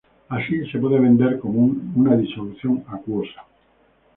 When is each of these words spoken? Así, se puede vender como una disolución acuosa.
Así, 0.29 0.65
se 0.71 0.79
puede 0.79 0.99
vender 0.99 1.37
como 1.37 1.75
una 1.95 2.17
disolución 2.17 2.83
acuosa. 2.87 3.45